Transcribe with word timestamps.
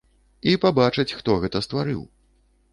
І 0.51 0.55
пабачаць, 0.63 1.15
хто 1.21 1.37
гэта 1.45 1.63
стварыў. 1.69 2.05